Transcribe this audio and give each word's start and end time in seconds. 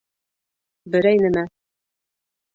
Берәй 0.95 1.21
нәмә 1.25 1.45